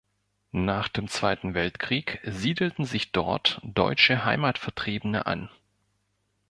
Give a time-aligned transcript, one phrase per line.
[0.53, 5.47] Nach dem Zweiten Weltkrieg siedelten sich dort deutsche Heimatvertriebene an.